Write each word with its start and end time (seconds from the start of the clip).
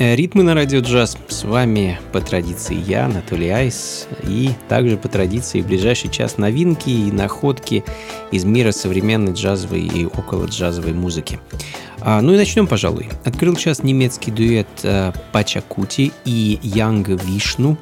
Ритмы 0.00 0.44
на 0.44 0.54
радио 0.54 0.80
джаз. 0.80 1.18
С 1.28 1.44
вами 1.44 2.00
по 2.10 2.22
традиции 2.22 2.74
я, 2.74 3.04
Анатолий 3.04 3.50
Айс, 3.50 4.08
и 4.26 4.48
также 4.66 4.96
по 4.96 5.08
традиции 5.08 5.60
в 5.60 5.66
ближайший 5.66 6.10
час 6.10 6.38
новинки 6.38 6.88
и 6.88 7.12
находки 7.12 7.84
из 8.32 8.46
мира 8.46 8.72
современной 8.72 9.34
джазовой 9.34 9.82
и 9.82 10.06
около 10.06 10.46
джазовой 10.46 10.94
музыки. 10.94 11.38
А, 12.00 12.22
ну 12.22 12.32
и 12.32 12.38
начнем, 12.38 12.66
пожалуй. 12.66 13.10
Открыл 13.26 13.56
час 13.56 13.82
немецкий 13.82 14.30
дуэт 14.30 14.68
э, 14.84 15.12
Пачакути 15.32 16.12
и 16.24 16.58
Янга 16.62 17.12
Вишну. 17.22 17.76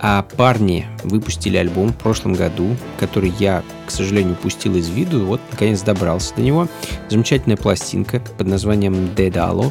А 0.00 0.22
парни 0.22 0.86
выпустили 1.04 1.58
альбом 1.58 1.90
в 1.90 1.98
прошлом 1.98 2.32
году, 2.32 2.74
который 2.98 3.30
я, 3.38 3.62
к 3.86 3.90
сожалению, 3.90 4.36
пустил 4.36 4.74
из 4.76 4.88
виду. 4.88 5.26
Вот, 5.26 5.42
наконец, 5.50 5.82
добрался 5.82 6.34
до 6.34 6.40
него. 6.40 6.66
Замечательная 7.10 7.58
пластинка 7.58 8.22
под 8.38 8.46
названием 8.46 9.14
«Дедало». 9.14 9.70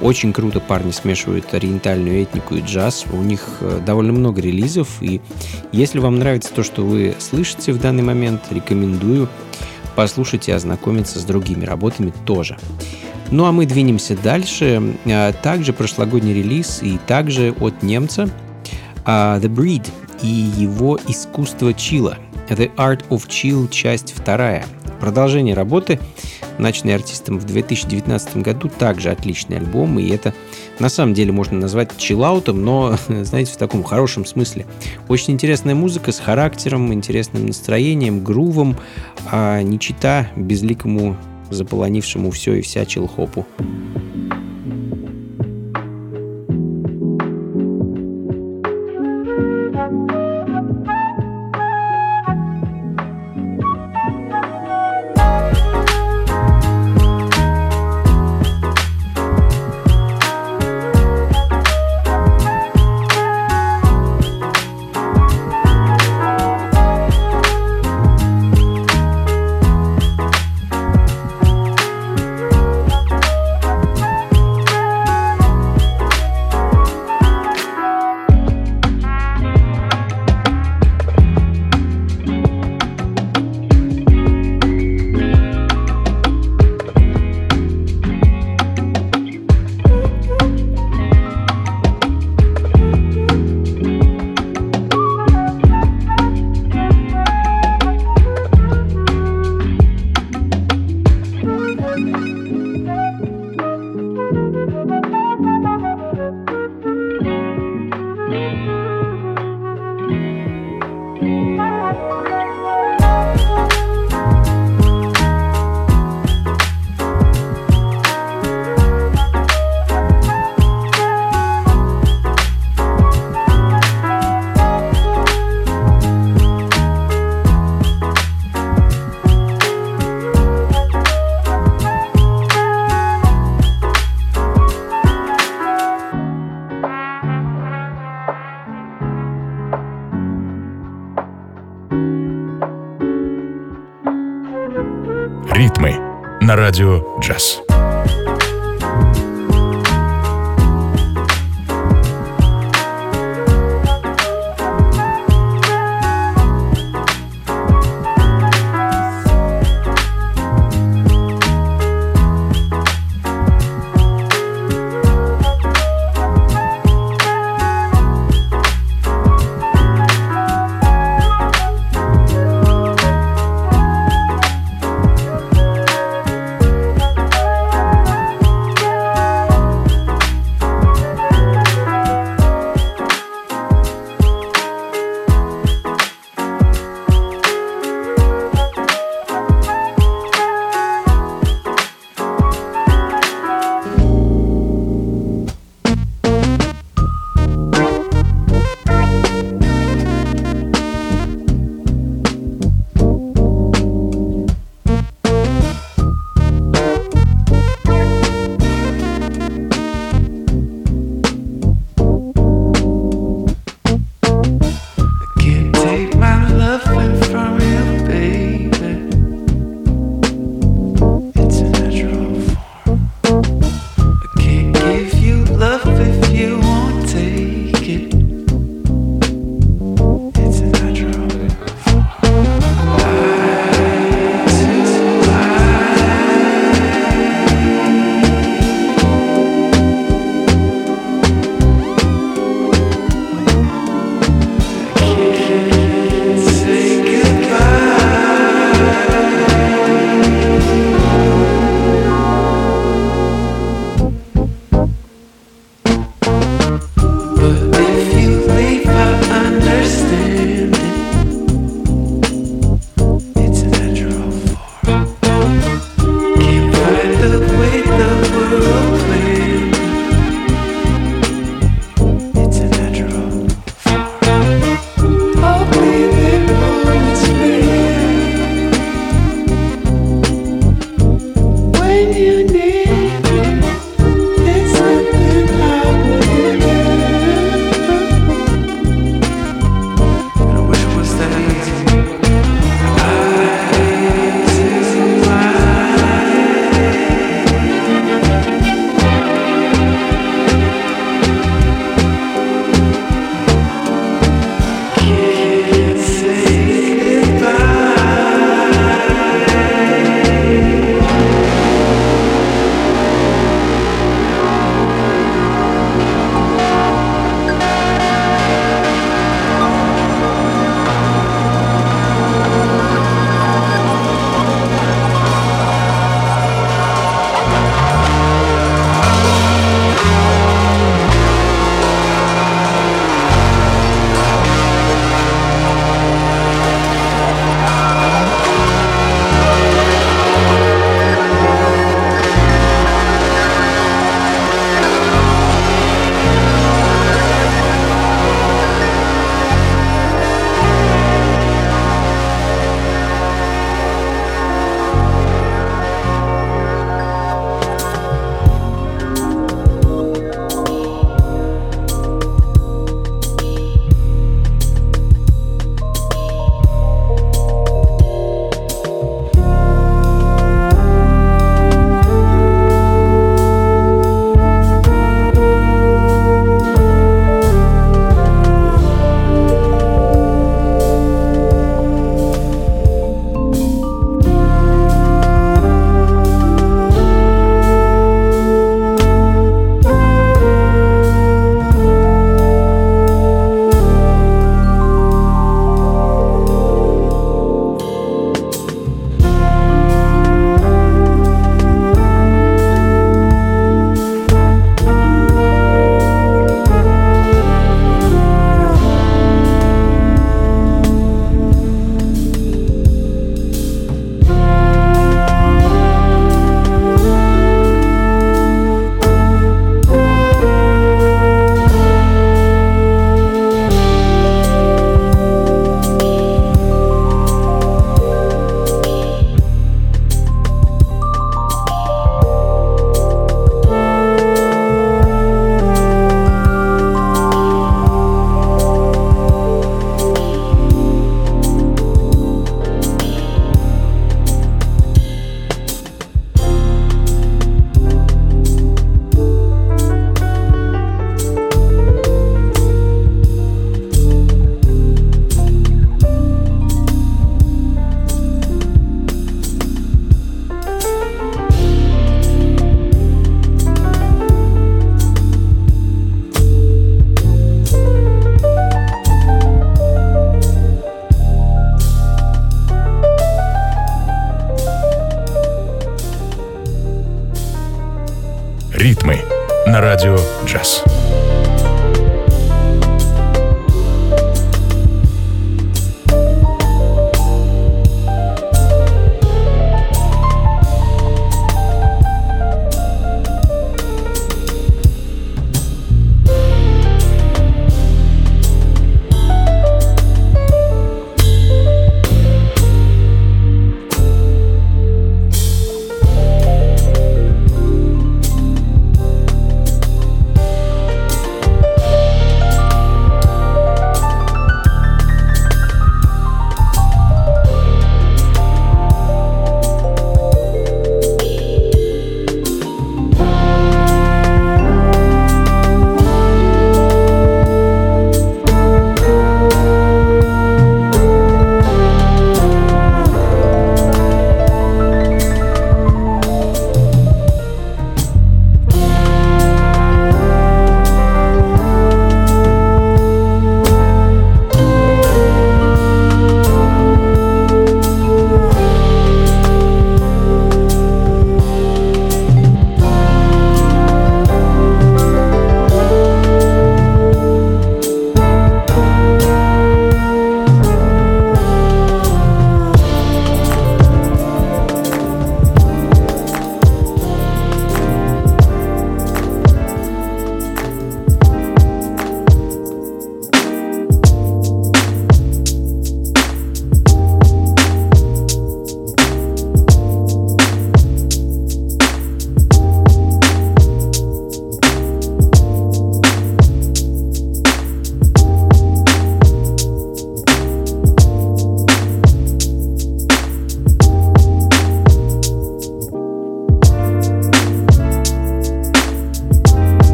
Очень 0.00 0.32
круто 0.32 0.60
парни 0.60 0.90
смешивают 0.90 1.54
ориентальную 1.54 2.22
этнику 2.22 2.54
и 2.54 2.60
джаз. 2.60 3.06
У 3.12 3.22
них 3.22 3.40
э, 3.60 3.80
довольно 3.84 4.12
много 4.12 4.42
релизов. 4.42 4.88
И 5.00 5.22
если 5.72 5.98
вам 5.98 6.18
нравится 6.18 6.52
то, 6.52 6.62
что 6.62 6.82
вы 6.82 7.14
слышите 7.18 7.72
в 7.72 7.80
данный 7.80 8.02
момент, 8.02 8.42
рекомендую 8.50 9.28
послушать 9.94 10.48
и 10.48 10.52
ознакомиться 10.52 11.18
с 11.18 11.24
другими 11.24 11.64
работами 11.64 12.12
тоже. 12.26 12.58
Ну 13.30 13.46
а 13.46 13.52
мы 13.52 13.66
двинемся 13.66 14.16
дальше. 14.16 14.94
А, 15.06 15.32
также 15.32 15.72
прошлогодний 15.72 16.34
релиз 16.34 16.80
и 16.82 16.98
также 17.06 17.54
от 17.58 17.82
немца 17.82 18.28
а, 19.04 19.38
The 19.40 19.48
Breed 19.48 19.88
и 20.22 20.26
его 20.26 21.00
искусство 21.08 21.72
чила. 21.72 22.18
The 22.48 22.72
Art 22.76 23.08
of 23.08 23.26
Chill, 23.28 23.68
часть 23.70 24.14
вторая. 24.14 24.66
Продолжение 25.00 25.54
работы 25.54 25.98
начатый 26.58 26.94
артистом 26.94 27.38
в 27.38 27.44
2019 27.44 28.38
году, 28.38 28.68
также 28.68 29.10
отличный 29.10 29.58
альбом, 29.58 29.98
и 29.98 30.08
это 30.08 30.34
на 30.78 30.88
самом 30.88 31.14
деле 31.14 31.32
можно 31.32 31.58
назвать 31.58 31.96
чиллаутом, 31.96 32.64
но, 32.64 32.96
знаете, 33.08 33.52
в 33.52 33.56
таком 33.56 33.82
хорошем 33.82 34.24
смысле. 34.24 34.66
Очень 35.08 35.34
интересная 35.34 35.74
музыка 35.74 36.12
с 36.12 36.18
характером, 36.18 36.92
интересным 36.92 37.46
настроением, 37.46 38.22
грувом, 38.24 38.76
а 39.30 39.62
не 39.62 39.78
чита 39.78 40.28
безликому 40.36 41.16
заполонившему 41.50 42.30
все 42.30 42.54
и 42.54 42.62
вся 42.62 42.84
чилхопу. 42.84 43.46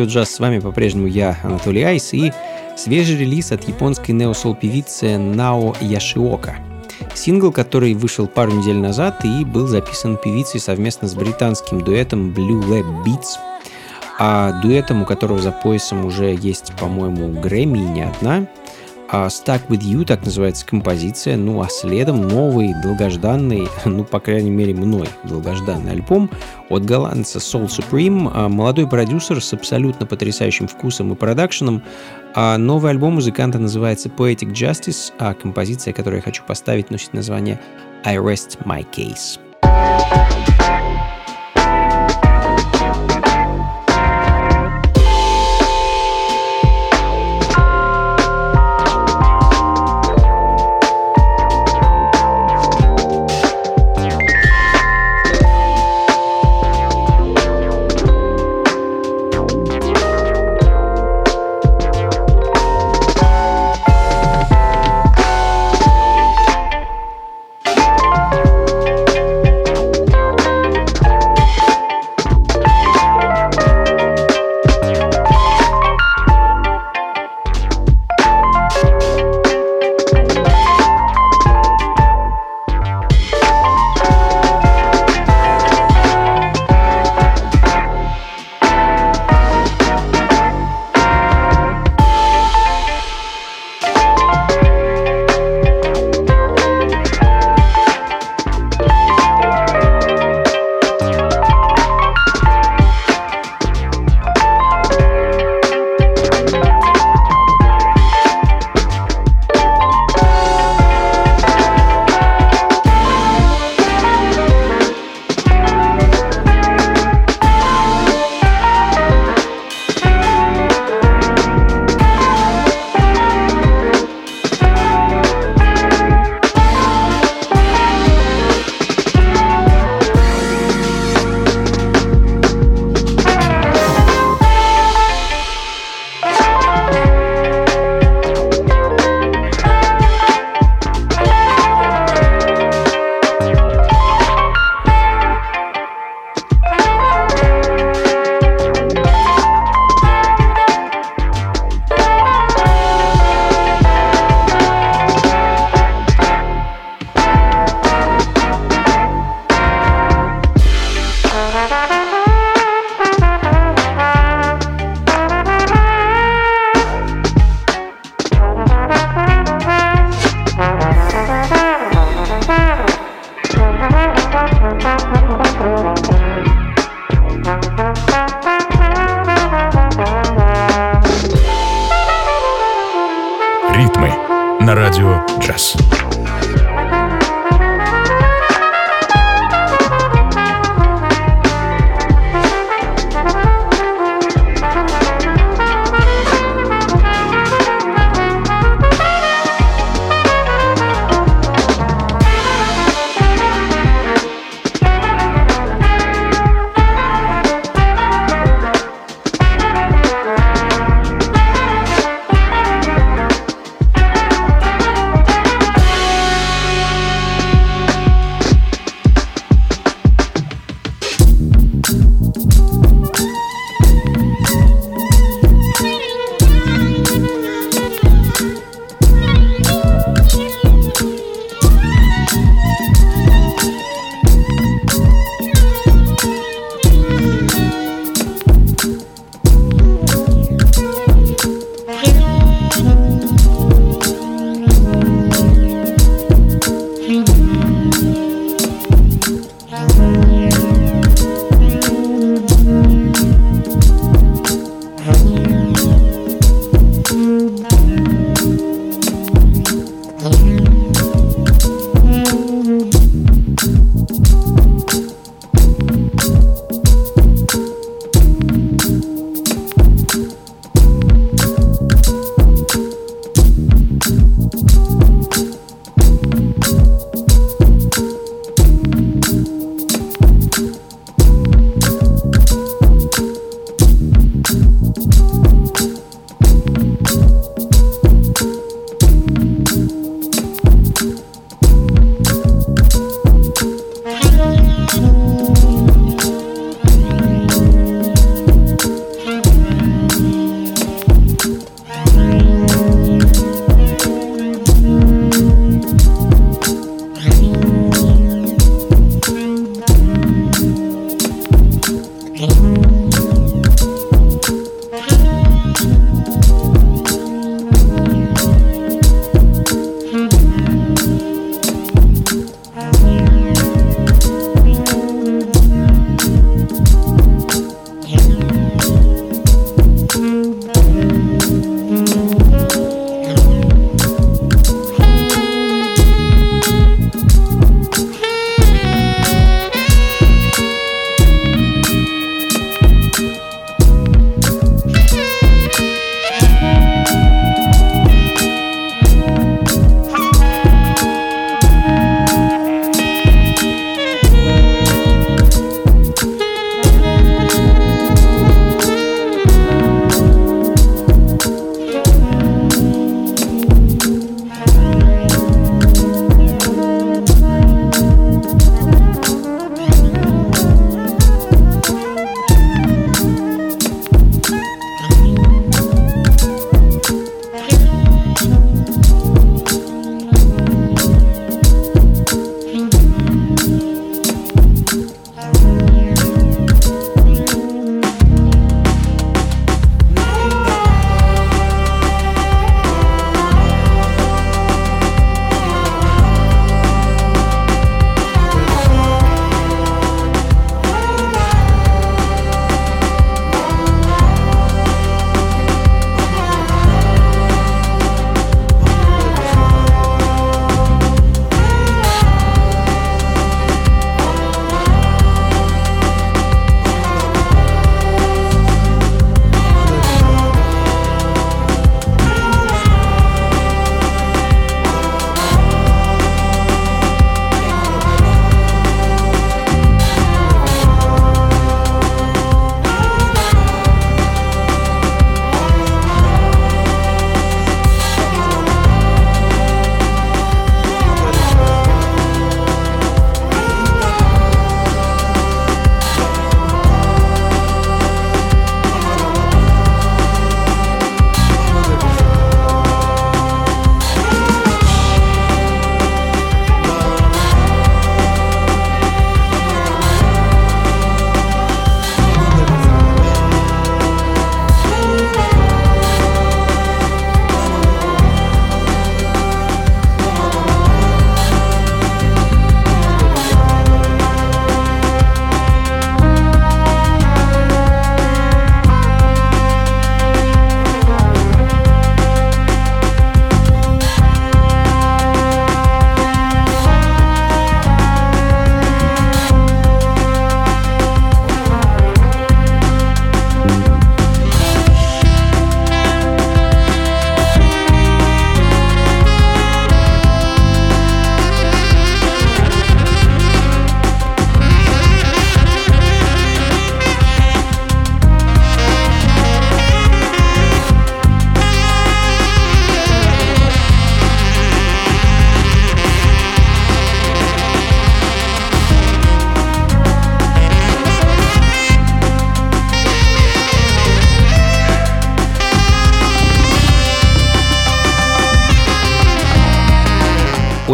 Ритмы 0.00 0.06
на 0.06 0.06
радио 0.06 0.06
джаз. 0.06 0.30
С 0.30 0.40
вами 0.40 0.58
по-прежнему 0.60 1.06
я, 1.06 1.36
Анатолий 1.42 1.82
Айс, 1.82 2.14
и 2.14 2.32
свежий 2.76 3.18
релиз 3.18 3.52
от 3.52 3.68
японской 3.68 4.12
неосол 4.12 4.54
певицы 4.54 5.18
Нао 5.18 5.74
Яшиока. 5.80 6.56
Сингл, 7.14 7.52
который 7.52 7.94
вышел 7.94 8.26
пару 8.26 8.52
недель 8.52 8.76
назад 8.76 9.24
и 9.24 9.44
был 9.44 9.66
записан 9.66 10.16
певицей 10.16 10.60
совместно 10.60 11.06
с 11.06 11.14
британским 11.14 11.82
дуэтом 11.82 12.30
Blue 12.30 12.62
Lab 12.66 13.04
Beats, 13.04 13.36
а 14.18 14.60
дуэтом, 14.62 15.02
у 15.02 15.04
которого 15.04 15.38
за 15.38 15.52
поясом 15.52 16.04
уже 16.06 16.34
есть, 16.40 16.72
по-моему, 16.78 17.38
Грэмми 17.40 17.78
не 17.78 18.02
одна. 18.02 18.46
А 19.12 19.26
Stuck 19.26 19.66
With 19.68 19.80
You, 19.80 20.04
так 20.04 20.24
называется 20.24 20.64
композиция, 20.64 21.36
ну 21.36 21.60
а 21.60 21.68
следом 21.68 22.28
новый, 22.28 22.74
долгожданный, 22.80 23.68
ну, 23.84 24.04
по 24.04 24.20
крайней 24.20 24.50
мере, 24.50 24.72
мной 24.72 25.08
долгожданный 25.24 25.92
альбом 25.92 26.30
от 26.68 26.84
голландца 26.84 27.38
Soul 27.38 27.66
Supreme, 27.66 28.30
а 28.32 28.48
молодой 28.48 28.88
продюсер 28.88 29.42
с 29.42 29.52
абсолютно 29.52 30.06
потрясающим 30.06 30.68
вкусом 30.68 31.12
и 31.12 31.16
продакшеном. 31.16 31.82
А 32.34 32.56
новый 32.56 32.92
альбом 32.92 33.14
музыканта 33.14 33.58
называется 33.58 34.08
Poetic 34.08 34.52
Justice, 34.52 35.12
а 35.18 35.34
композиция, 35.34 35.92
которую 35.92 36.18
я 36.18 36.22
хочу 36.22 36.44
поставить, 36.44 36.90
носит 36.90 37.12
название 37.12 37.60
I 38.04 38.16
Rest 38.16 38.58
My 38.64 38.86
Case. 38.92 39.40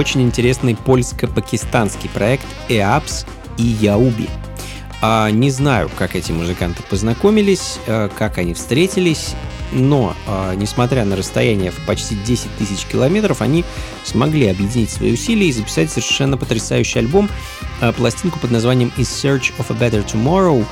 Очень 0.06 0.22
интересный 0.22 0.76
польско-пакистанский 0.76 2.08
проект 2.08 2.46
EAPS 2.68 3.26
и 3.58 3.64
Яуби. 3.64 4.28
А, 5.02 5.32
не 5.32 5.50
знаю, 5.50 5.90
как 5.98 6.14
эти 6.14 6.30
музыканты 6.30 6.84
познакомились, 6.88 7.80
а, 7.88 8.08
как 8.16 8.38
они 8.38 8.54
встретились, 8.54 9.34
но, 9.72 10.14
а, 10.28 10.54
несмотря 10.54 11.04
на 11.04 11.16
расстояние 11.16 11.72
в 11.72 11.84
почти 11.86 12.14
10 12.14 12.56
тысяч 12.56 12.84
километров, 12.84 13.42
они 13.42 13.64
смогли 14.04 14.46
объединить 14.46 14.90
свои 14.90 15.12
усилия 15.12 15.48
и 15.48 15.52
записать 15.52 15.90
совершенно 15.90 16.36
потрясающий 16.36 17.00
альбом, 17.00 17.28
а, 17.80 17.92
пластинку 17.92 18.38
под 18.38 18.52
названием 18.52 18.92
«In 18.96 19.02
Search 19.02 19.54
of 19.58 19.74
a 19.74 19.74
Better 19.74 20.06
Tomorrow», 20.06 20.64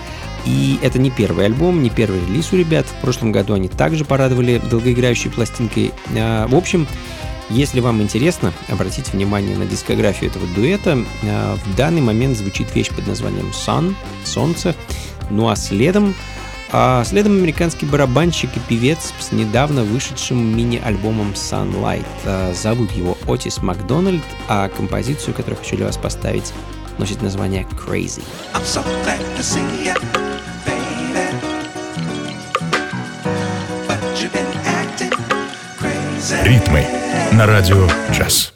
и 0.47 0.79
это 0.83 1.01
не 1.01 1.11
первый 1.11 1.47
альбом, 1.47 1.83
не 1.83 1.91
первый 1.91 2.21
релиз 2.21 2.53
у 2.53 2.57
ребят. 2.57 2.87
В 2.87 3.01
прошлом 3.01 3.33
году 3.33 3.55
они 3.55 3.69
также 3.69 4.05
порадовали 4.05 4.59
долгоиграющей 4.71 5.31
пластинкой. 5.31 5.93
А, 6.17 6.47
в 6.47 6.55
общем, 6.55 6.87
если 7.51 7.81
вам 7.81 8.01
интересно, 8.03 8.53
обратите 8.69 9.11
внимание 9.13 9.57
на 9.57 9.67
дискографию 9.67 10.31
этого 10.31 10.47
дуэта. 10.55 10.99
А, 11.23 11.57
в 11.57 11.77
данный 11.77 12.01
момент 12.01 12.37
звучит 12.37 12.75
вещь 12.75 12.91
под 12.91 13.07
названием 13.07 13.51
Sun, 13.51 13.95
Солнце. 14.25 14.75
Ну 15.31 15.49
а 15.49 15.57
следом, 15.57 16.15
а 16.73 17.05
следом 17.05 17.33
американский 17.33 17.87
барабанщик 17.87 18.51
и 18.57 18.61
певец 18.61 19.13
с 19.19 19.33
недавно 19.33 19.85
вышедшим 19.85 20.57
мини-альбомом 20.57 21.33
Sunlight. 21.33 22.07
А, 22.25 22.53
зовут 22.55 22.93
его 22.93 23.17
Отис 23.27 23.63
Макдональд, 23.63 24.25
а 24.49 24.69
композицию, 24.69 25.35
которую 25.35 25.59
хочу 25.59 25.77
для 25.77 25.87
вас 25.87 25.97
поставить, 25.97 26.53
носит 26.99 27.23
название 27.23 27.67
Crazy. 27.87 28.23
I'm 28.55 28.65
so 28.65 28.83
glad 29.05 29.21
to 29.37 29.43
see 29.43 29.61
you. 29.85 30.34
Ритмы 36.31 36.87
на 37.33 37.47
радио 37.47 37.87
«Джаз». 38.11 38.54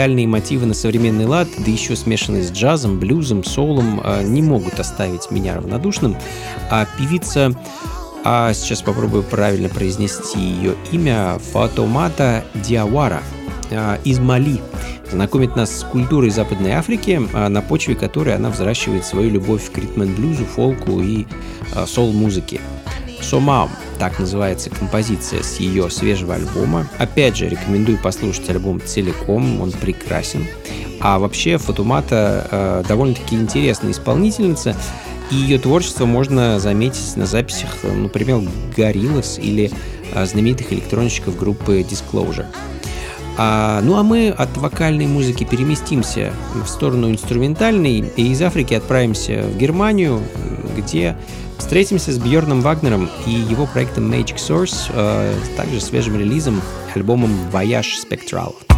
Ориентальные 0.00 0.26
мотивы 0.26 0.64
на 0.64 0.72
современный 0.72 1.26
лад, 1.26 1.48
да 1.58 1.70
еще 1.70 1.94
смешанные 1.94 2.42
с 2.42 2.50
джазом, 2.50 2.98
блюзом, 2.98 3.44
соулом, 3.44 4.00
э, 4.02 4.22
не 4.22 4.40
могут 4.40 4.80
оставить 4.80 5.30
меня 5.30 5.56
равнодушным. 5.56 6.16
А 6.70 6.86
певица, 6.98 7.52
а 8.24 8.54
сейчас 8.54 8.80
попробую 8.80 9.22
правильно 9.24 9.68
произнести 9.68 10.40
ее 10.40 10.74
имя, 10.90 11.38
Фатомата 11.52 12.44
Диавара 12.54 13.22
э, 13.70 13.98
из 14.04 14.18
Мали, 14.18 14.62
знакомит 15.12 15.54
нас 15.54 15.80
с 15.80 15.84
культурой 15.84 16.30
Западной 16.30 16.72
Африки, 16.72 17.20
э, 17.20 17.48
на 17.48 17.60
почве 17.60 17.94
которой 17.94 18.34
она 18.34 18.48
взращивает 18.48 19.04
свою 19.04 19.28
любовь 19.28 19.70
к 19.70 19.76
ритм-блюзу, 19.76 20.46
фолку 20.46 21.00
и 21.00 21.26
сол-музыке. 21.86 22.60
Сомам 23.20 23.68
так 24.00 24.18
называется 24.18 24.70
композиция 24.70 25.42
с 25.42 25.60
ее 25.60 25.90
свежего 25.90 26.34
альбома. 26.34 26.88
Опять 26.96 27.36
же, 27.36 27.50
рекомендую 27.50 27.98
послушать 27.98 28.48
альбом 28.48 28.80
целиком, 28.80 29.60
он 29.60 29.72
прекрасен. 29.72 30.46
А 31.00 31.18
вообще 31.18 31.58
Фатумата 31.58 32.48
э, 32.50 32.82
довольно-таки 32.88 33.36
интересная 33.36 33.92
исполнительница, 33.92 34.74
и 35.30 35.34
ее 35.34 35.58
творчество 35.58 36.06
можно 36.06 36.58
заметить 36.58 37.14
на 37.16 37.26
записях, 37.26 37.68
например, 37.84 38.40
Gorillaz 38.74 39.38
или 39.38 39.70
э, 40.14 40.24
знаменитых 40.24 40.72
электронщиков 40.72 41.36
группы 41.36 41.82
Disclosure. 41.82 42.46
А, 43.36 43.82
ну 43.82 43.96
а 43.96 44.02
мы 44.02 44.30
от 44.30 44.56
вокальной 44.56 45.06
музыки 45.06 45.44
переместимся 45.44 46.32
в 46.54 46.66
сторону 46.66 47.10
инструментальной 47.10 47.98
и 48.16 48.32
из 48.32 48.40
Африки 48.40 48.72
отправимся 48.72 49.42
в 49.42 49.58
Германию, 49.58 50.22
где 50.76 51.16
Встретимся 51.60 52.10
с 52.10 52.18
Бьорном 52.18 52.62
Вагнером 52.62 53.08
и 53.26 53.30
его 53.30 53.66
проектом 53.66 54.10
Magic 54.10 54.36
Source, 54.36 54.90
э, 54.92 55.34
также 55.56 55.80
свежим 55.80 56.18
релизом, 56.18 56.60
альбомом 56.94 57.30
Voyage 57.52 58.02
Spectral. 58.02 58.69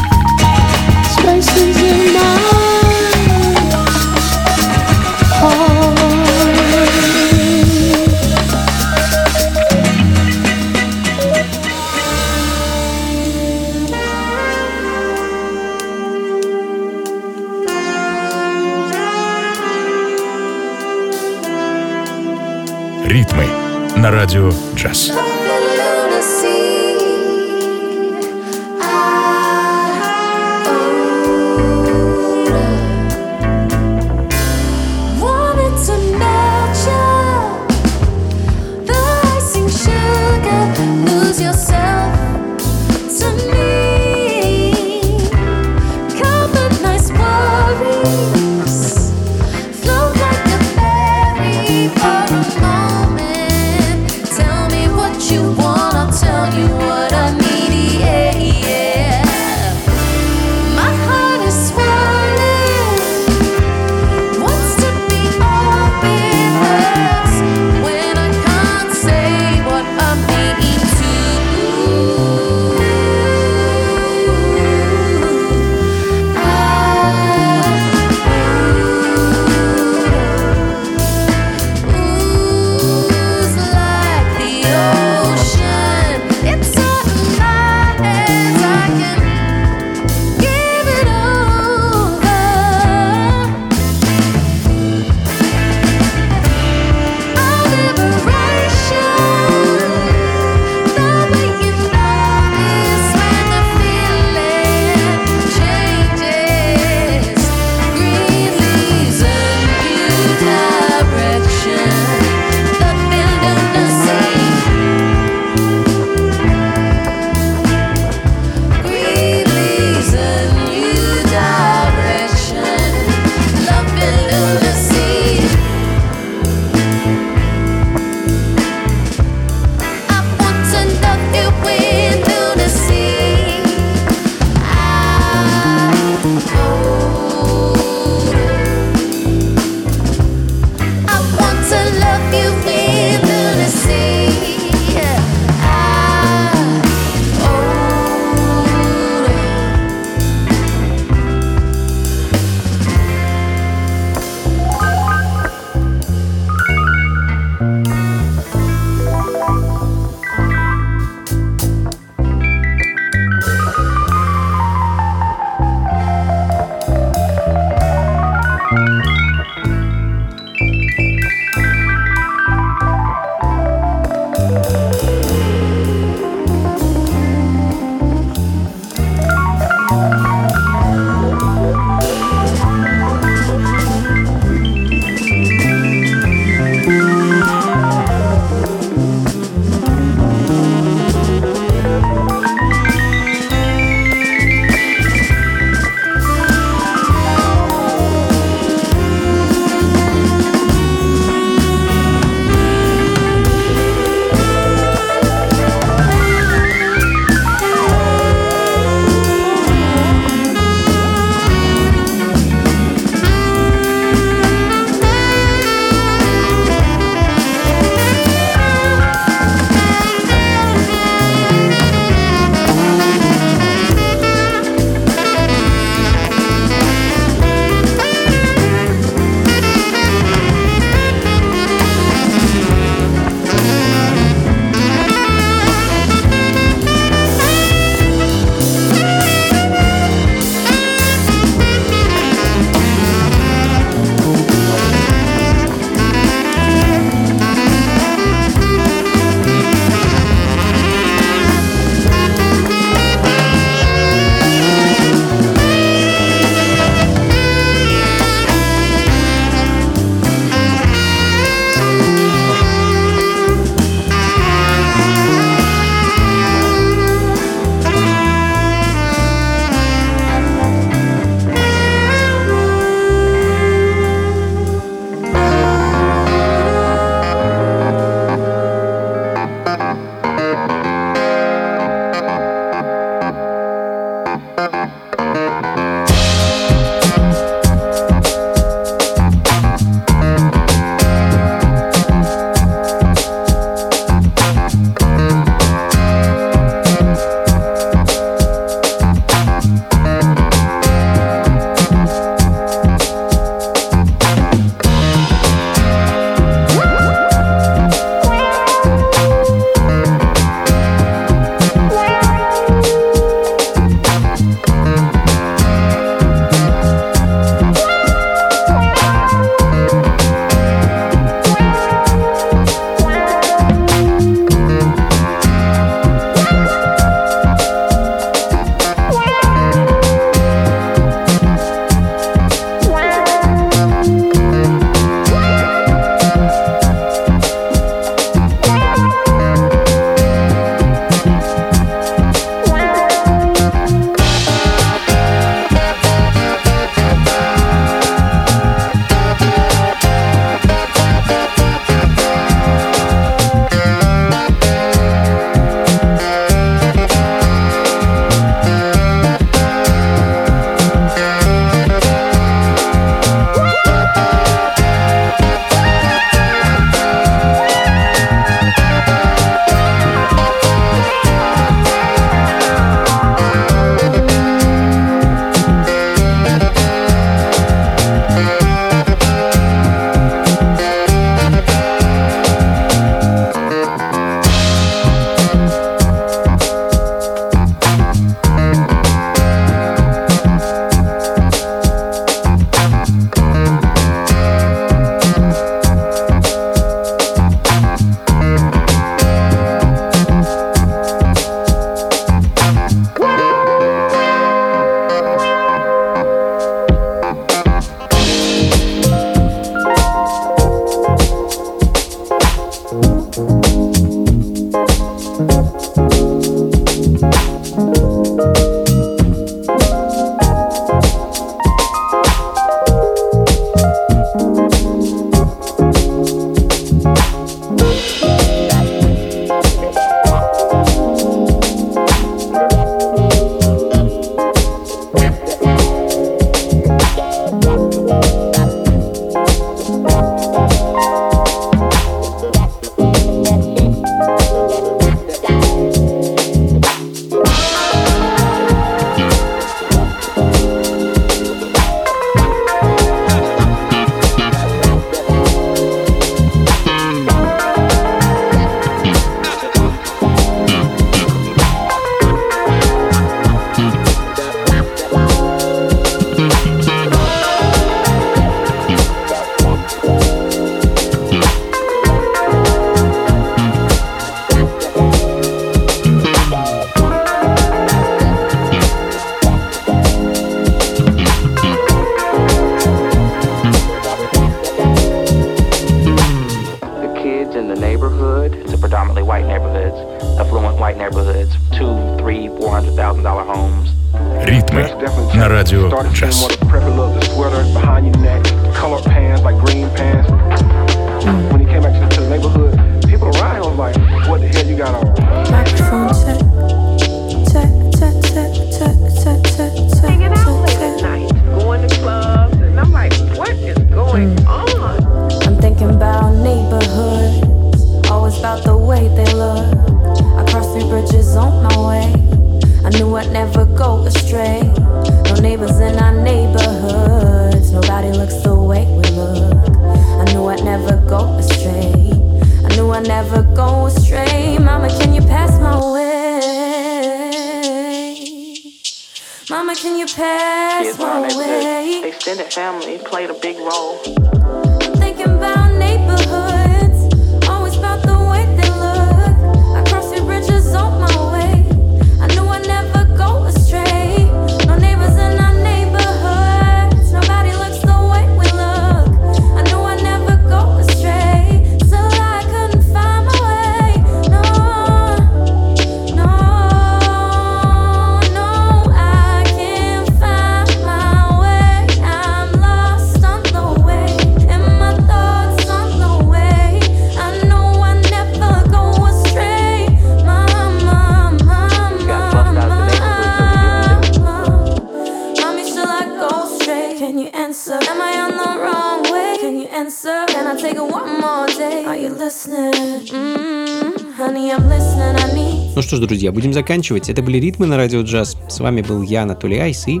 Друзья, 596.26 596.32
будем 596.32 596.52
заканчивать. 596.52 597.08
Это 597.08 597.22
были 597.22 597.38
«Ритмы 597.38 597.66
на 597.66 597.76
радио 597.76 598.02
джаз». 598.02 598.36
С 598.48 598.58
вами 598.58 598.82
был 598.82 599.02
я, 599.02 599.22
Анатолий 599.22 599.58
Айс, 599.58 599.86
и 599.86 600.00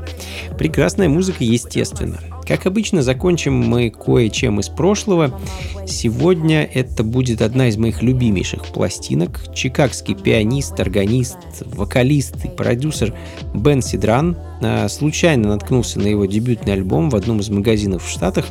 прекрасная 0.58 1.08
музыка, 1.08 1.44
естественно. 1.44 2.18
Как 2.44 2.66
обычно, 2.66 3.02
закончим 3.02 3.54
мы 3.54 3.90
кое-чем 3.90 4.58
из 4.58 4.68
прошлого. 4.68 5.38
Сегодня 5.86 6.64
это 6.64 7.04
будет 7.04 7.42
одна 7.42 7.68
из 7.68 7.76
моих 7.76 8.02
любимейших 8.02 8.66
пластинок. 8.66 9.40
Чикагский 9.54 10.16
пианист, 10.16 10.80
органист, 10.80 11.38
вокалист 11.64 12.44
и 12.44 12.48
продюсер 12.48 13.14
Бен 13.54 13.80
Сидран 13.82 14.36
а, 14.62 14.88
случайно 14.88 15.50
наткнулся 15.50 16.00
на 16.00 16.08
его 16.08 16.26
дебютный 16.26 16.72
альбом 16.72 17.10
в 17.10 17.14
одном 17.14 17.38
из 17.38 17.50
магазинов 17.50 18.04
в 18.04 18.10
Штатах 18.10 18.46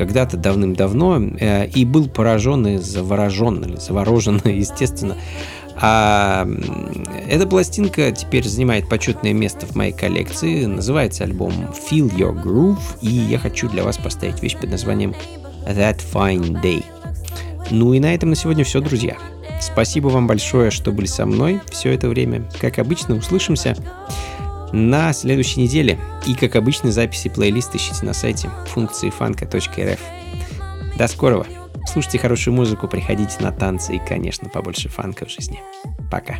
когда-то 0.00 0.38
давным-давно 0.38 1.20
э, 1.38 1.66
и 1.68 1.84
был 1.84 2.08
поражен 2.08 2.66
и 2.66 2.78
заворожен, 2.78 3.62
или 3.64 3.76
заворожен, 3.76 4.40
естественно, 4.44 5.14
а 5.80 6.46
эта 7.28 7.46
пластинка 7.46 8.12
теперь 8.12 8.46
занимает 8.46 8.88
почетное 8.88 9.32
место 9.32 9.66
в 9.66 9.74
моей 9.74 9.92
коллекции. 9.92 10.66
Называется 10.66 11.24
альбом 11.24 11.52
Feel 11.90 12.10
Your 12.14 12.34
Groove. 12.42 12.80
И 13.00 13.08
я 13.08 13.38
хочу 13.38 13.68
для 13.68 13.82
вас 13.82 13.96
поставить 13.96 14.42
вещь 14.42 14.56
под 14.56 14.70
названием 14.70 15.14
That 15.66 16.00
Fine 16.12 16.62
Day. 16.62 16.84
Ну 17.70 17.94
и 17.94 18.00
на 18.00 18.14
этом 18.14 18.30
на 18.30 18.36
сегодня 18.36 18.64
все, 18.64 18.80
друзья. 18.80 19.16
Спасибо 19.60 20.08
вам 20.08 20.26
большое, 20.26 20.70
что 20.70 20.92
были 20.92 21.06
со 21.06 21.26
мной 21.26 21.60
все 21.70 21.92
это 21.92 22.08
время. 22.08 22.48
Как 22.60 22.78
обычно, 22.78 23.14
услышимся 23.14 23.76
на 24.72 25.12
следующей 25.12 25.60
неделе. 25.60 25.98
И, 26.26 26.34
как 26.34 26.56
обычно, 26.56 26.92
записи 26.92 27.28
плейлиста 27.28 27.76
ищите 27.76 28.04
на 28.04 28.12
сайте 28.12 28.50
функции 28.68 29.10
фанка.рф. 29.10 30.00
До 30.96 31.08
скорого! 31.08 31.46
Слушайте 31.86 32.18
хорошую 32.18 32.54
музыку, 32.54 32.88
приходите 32.88 33.42
на 33.42 33.52
танцы 33.52 33.96
и, 33.96 33.98
конечно, 33.98 34.48
побольше 34.48 34.88
фанка 34.88 35.26
в 35.26 35.30
жизни. 35.30 35.60
Пока. 36.10 36.36